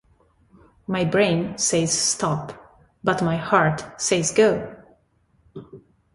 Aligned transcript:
My 0.87 1.05
Brain 1.05 1.59
Says 1.59 1.95
Stop, 1.95 2.53
But 3.03 3.21
My 3.21 3.37
Heart 3.37 4.01
Says 4.01 4.31
Go! 4.31 4.77